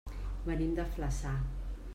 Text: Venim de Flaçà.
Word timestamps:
Venim 0.47 0.73
de 0.79 0.87
Flaçà. 0.95 1.37